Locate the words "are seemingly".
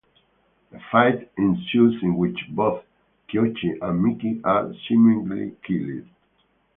4.43-5.55